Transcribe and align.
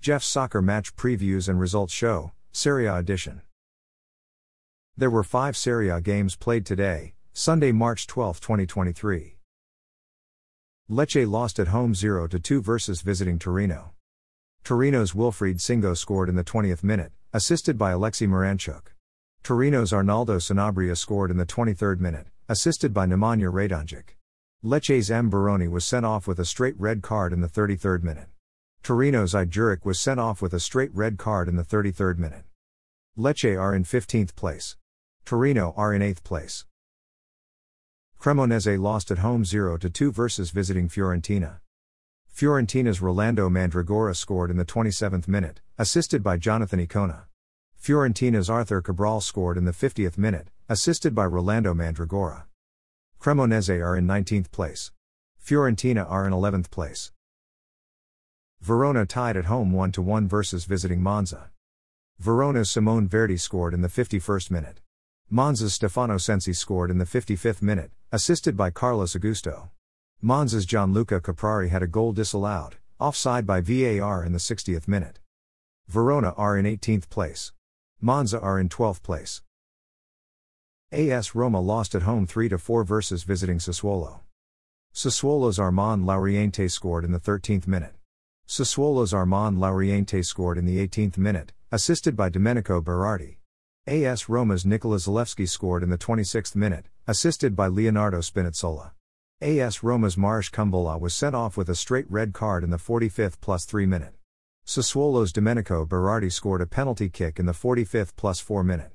Jeff's 0.00 0.26
soccer 0.26 0.62
match 0.62 0.96
previews 0.96 1.46
and 1.46 1.60
results 1.60 1.92
show, 1.92 2.32
Serie 2.52 2.86
A 2.86 2.96
edition. 2.96 3.42
There 4.96 5.10
were 5.10 5.22
five 5.22 5.58
Serie 5.58 5.90
A 5.90 6.00
games 6.00 6.36
played 6.36 6.64
today, 6.64 7.12
Sunday, 7.34 7.70
March 7.70 8.06
12, 8.06 8.40
2023. 8.40 9.36
Lecce 10.90 11.30
lost 11.30 11.58
at 11.58 11.68
home 11.68 11.94
0 11.94 12.28
2 12.28 12.62
versus 12.62 13.02
visiting 13.02 13.38
Torino. 13.38 13.92
Torino's 14.64 15.12
Wilfried 15.12 15.58
Singo 15.58 15.94
scored 15.94 16.30
in 16.30 16.34
the 16.34 16.44
20th 16.44 16.82
minute, 16.82 17.12
assisted 17.34 17.76
by 17.76 17.90
Alexei 17.90 18.26
Miranchuk. 18.26 18.94
Torino's 19.42 19.92
Arnaldo 19.92 20.38
Sanabria 20.38 20.96
scored 20.96 21.30
in 21.30 21.36
the 21.36 21.44
23rd 21.44 22.00
minute, 22.00 22.28
assisted 22.48 22.94
by 22.94 23.04
Nemanja 23.04 23.52
Radonjic. 23.52 24.16
Lecce's 24.64 25.10
M. 25.10 25.28
Baroni 25.28 25.68
was 25.68 25.84
sent 25.84 26.06
off 26.06 26.26
with 26.26 26.38
a 26.38 26.46
straight 26.46 26.80
red 26.80 27.02
card 27.02 27.34
in 27.34 27.42
the 27.42 27.48
33rd 27.48 28.02
minute. 28.02 28.28
Torino's 28.82 29.34
I. 29.34 29.46
Was 29.84 30.00
sent 30.00 30.18
off 30.18 30.40
with 30.40 30.54
a 30.54 30.60
straight 30.60 30.94
red 30.94 31.18
card 31.18 31.48
in 31.48 31.56
the 31.56 31.62
33rd 31.62 32.18
minute. 32.18 32.44
Lecce 33.16 33.60
are 33.60 33.74
in 33.74 33.84
15th 33.84 34.34
place. 34.34 34.76
Torino 35.24 35.74
are 35.76 35.92
in 35.92 36.00
8th 36.00 36.24
place. 36.24 36.64
Cremonese 38.18 38.80
lost 38.80 39.10
at 39.10 39.18
home 39.18 39.44
0 39.44 39.76
2 39.76 40.12
versus 40.12 40.50
visiting 40.50 40.88
Fiorentina. 40.88 41.60
Fiorentina's 42.32 43.02
Rolando 43.02 43.50
Mandragora 43.50 44.14
scored 44.14 44.50
in 44.50 44.56
the 44.56 44.64
27th 44.64 45.28
minute, 45.28 45.60
assisted 45.76 46.22
by 46.22 46.38
Jonathan 46.38 46.84
Ikoné. 46.84 47.24
Fiorentina's 47.78 48.48
Arthur 48.48 48.80
Cabral 48.80 49.20
scored 49.20 49.58
in 49.58 49.66
the 49.66 49.72
50th 49.72 50.16
minute, 50.16 50.48
assisted 50.68 51.14
by 51.14 51.24
Rolando 51.26 51.74
Mandragora. 51.74 52.46
Cremonese 53.20 53.84
are 53.84 53.96
in 53.96 54.06
19th 54.06 54.50
place. 54.50 54.90
Fiorentina 55.42 56.10
are 56.10 56.26
in 56.26 56.32
11th 56.32 56.70
place. 56.70 57.12
Verona 58.60 59.06
tied 59.06 59.38
at 59.38 59.46
home 59.46 59.72
1 59.72 59.92
1 59.92 60.28
versus 60.28 60.66
visiting 60.66 61.02
Monza. 61.02 61.50
Verona's 62.18 62.70
Simone 62.70 63.08
Verdi 63.08 63.38
scored 63.38 63.72
in 63.72 63.80
the 63.80 63.88
51st 63.88 64.50
minute. 64.50 64.80
Monza's 65.30 65.72
Stefano 65.72 66.18
Sensi 66.18 66.52
scored 66.52 66.90
in 66.90 66.98
the 66.98 67.06
55th 67.06 67.62
minute, 67.62 67.90
assisted 68.12 68.58
by 68.58 68.68
Carlos 68.68 69.14
Augusto. 69.14 69.70
Monza's 70.20 70.66
Gianluca 70.66 71.20
Caprari 71.22 71.70
had 71.70 71.82
a 71.82 71.86
goal 71.86 72.12
disallowed, 72.12 72.76
offside 72.98 73.46
by 73.46 73.62
VAR 73.62 74.22
in 74.22 74.32
the 74.32 74.38
60th 74.38 74.86
minute. 74.86 75.20
Verona 75.88 76.34
are 76.36 76.58
in 76.58 76.66
18th 76.66 77.08
place. 77.08 77.52
Monza 77.98 78.38
are 78.38 78.60
in 78.60 78.68
12th 78.68 79.02
place. 79.02 79.40
AS 80.92 81.34
Roma 81.34 81.60
lost 81.60 81.94
at 81.94 82.02
home 82.02 82.26
3 82.26 82.50
4 82.50 82.84
versus 82.84 83.22
visiting 83.22 83.56
Sassuolo. 83.56 84.20
Sassuolo's 84.92 85.58
Armand 85.58 86.04
Laurienté 86.04 86.70
scored 86.70 87.06
in 87.06 87.12
the 87.12 87.20
13th 87.20 87.66
minute. 87.66 87.94
Sassuolo's 88.50 89.14
Armand 89.14 89.58
Laurienté 89.58 90.24
scored 90.24 90.58
in 90.58 90.64
the 90.64 90.84
18th 90.84 91.16
minute, 91.16 91.52
assisted 91.70 92.16
by 92.16 92.28
Domenico 92.28 92.80
Berardi. 92.80 93.36
AS 93.86 94.28
Roma's 94.28 94.66
Nicola 94.66 94.96
Zalewski 94.96 95.48
scored 95.48 95.84
in 95.84 95.90
the 95.90 95.96
26th 95.96 96.56
minute, 96.56 96.86
assisted 97.06 97.54
by 97.54 97.68
Leonardo 97.68 98.18
Spinazzola. 98.18 98.90
AS 99.40 99.84
Roma's 99.84 100.16
Marash 100.16 100.50
Kumbulla 100.50 100.98
was 100.98 101.14
sent 101.14 101.36
off 101.36 101.56
with 101.56 101.68
a 101.68 101.76
straight 101.76 102.10
red 102.10 102.32
card 102.32 102.64
in 102.64 102.70
the 102.70 102.76
45th 102.76 103.40
plus 103.40 103.64
3 103.64 103.86
minute. 103.86 104.16
Sassuolo's 104.66 105.32
Domenico 105.32 105.86
Berardi 105.86 106.32
scored 106.32 106.60
a 106.60 106.66
penalty 106.66 107.08
kick 107.08 107.38
in 107.38 107.46
the 107.46 107.52
45th 107.52 108.16
plus 108.16 108.40
4 108.40 108.64
minute. 108.64 108.90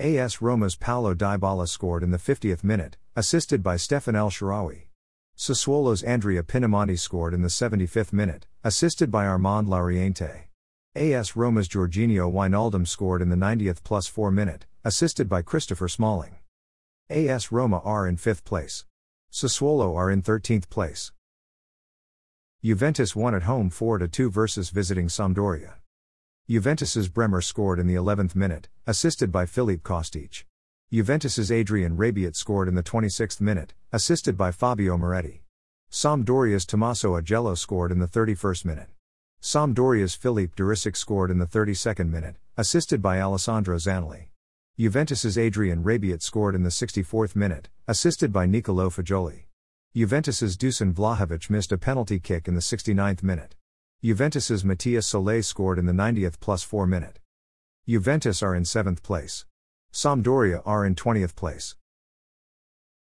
AS 0.00 0.42
Roma's 0.42 0.74
Paulo 0.74 1.14
Dybala 1.14 1.68
scored 1.68 2.02
in 2.02 2.10
the 2.10 2.18
50th 2.18 2.64
minute, 2.64 2.96
assisted 3.14 3.62
by 3.62 3.76
Stephan 3.76 4.16
El 4.16 4.30
Shaarawy. 4.30 4.85
Sassuolo's 5.36 6.02
Andrea 6.02 6.42
Pinamonti 6.42 6.98
scored 6.98 7.34
in 7.34 7.42
the 7.42 7.48
75th 7.48 8.10
minute, 8.10 8.46
assisted 8.64 9.10
by 9.10 9.26
Armand 9.26 9.68
Laurienté. 9.68 10.44
AS 10.94 11.36
Roma's 11.36 11.68
Georginio 11.68 12.32
Wijnaldum 12.32 12.88
scored 12.88 13.20
in 13.20 13.28
the 13.28 13.36
90th 13.36 13.82
plus 13.84 14.06
4 14.06 14.30
minute, 14.30 14.64
assisted 14.82 15.28
by 15.28 15.42
Christopher 15.42 15.88
Smalling. 15.88 16.36
AS 17.10 17.52
Roma 17.52 17.80
are 17.84 18.08
in 18.08 18.16
5th 18.16 18.44
place. 18.44 18.86
Sassuolo 19.30 19.94
are 19.94 20.10
in 20.10 20.22
13th 20.22 20.70
place. 20.70 21.12
Juventus 22.64 23.14
won 23.14 23.34
at 23.34 23.42
home 23.42 23.68
4 23.68 23.98
2 23.98 24.30
versus 24.30 24.70
visiting 24.70 25.08
Sampdoria. 25.08 25.74
Juventus's 26.48 27.10
Bremer 27.10 27.42
scored 27.42 27.78
in 27.78 27.86
the 27.86 27.94
11th 27.94 28.34
minute, 28.34 28.70
assisted 28.86 29.30
by 29.30 29.44
Filip 29.44 29.82
Kostic. 29.82 30.44
Juventus's 30.92 31.50
Adrien 31.50 31.96
Rabiot 31.96 32.36
scored 32.36 32.68
in 32.68 32.76
the 32.76 32.82
26th 32.82 33.40
minute, 33.40 33.74
assisted 33.90 34.36
by 34.36 34.52
Fabio 34.52 34.96
Miretti. 34.96 35.40
Sampdoria's 35.90 36.64
Tommaso 36.64 37.20
Augello 37.20 37.58
scored 37.58 37.90
in 37.90 37.98
the 37.98 38.06
31st 38.06 38.64
minute. 38.64 38.90
Sampdoria's 39.40 40.14
Filip 40.14 40.54
Duricic 40.54 40.96
scored 40.96 41.32
in 41.32 41.38
the 41.38 41.46
32nd 41.46 42.08
minute, 42.08 42.36
assisted 42.56 43.02
by 43.02 43.20
Alessandro 43.20 43.76
Zanoli. 43.78 44.26
Juventus's 44.78 45.36
Adrien 45.36 45.82
Rabiot 45.82 46.22
scored 46.22 46.54
in 46.54 46.62
the 46.62 46.70
64th 46.70 47.34
minute, 47.34 47.68
assisted 47.88 48.32
by 48.32 48.46
Nicolo 48.46 48.88
Fagioli. 48.88 49.46
Juventus's 49.92 50.56
Dusan 50.56 50.94
Vlahovic 50.94 51.50
missed 51.50 51.72
a 51.72 51.78
penalty 51.78 52.20
kick 52.20 52.46
in 52.46 52.54
the 52.54 52.60
69th 52.60 53.24
minute. 53.24 53.56
Juventus's 54.04 54.64
Matias 54.64 55.10
Soulé 55.12 55.44
scored 55.44 55.80
in 55.80 55.86
the 55.86 55.92
90th 55.92 56.38
plus 56.38 56.62
4 56.62 56.86
minute. 56.86 57.18
Juventus 57.88 58.40
are 58.40 58.54
in 58.54 58.62
7th 58.62 59.02
place. 59.02 59.46
Sampdoria 59.96 60.60
are 60.66 60.84
in 60.84 60.94
20th 60.94 61.34
place. 61.34 61.74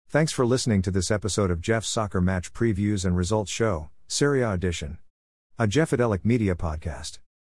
Thanks 0.08 0.32
for 0.32 0.46
listening 0.46 0.82
to 0.84 0.92
this 0.92 1.12
episode 1.12 1.52
of 1.52 1.60
Jeff's 1.60 1.90
Soccer 1.90 2.22
Match 2.22 2.54
Previews 2.54 3.04
and 3.04 3.18
Results 3.18 3.52
Show, 3.52 3.90
Serie 4.08 4.44
A 4.44 4.54
Edition. 4.54 4.98
A 5.58 5.68
Jeffadelic 5.68 6.24
Media 6.24 6.56
Podcast. 6.56 7.20